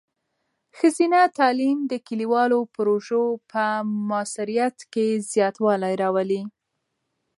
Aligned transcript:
ښځینه 0.77 1.19
تعلیم 1.37 1.77
د 1.91 1.93
کلیوالو 2.07 2.59
پروژو 2.75 3.23
په 3.51 3.65
مؤثریت 4.09 4.77
کې 4.93 5.07
زیاتوالی 5.31 5.93
راولي. 6.03 6.41